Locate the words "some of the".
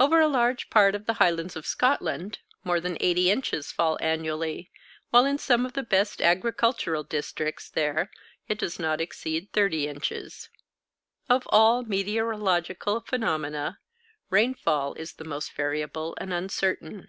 5.38-5.84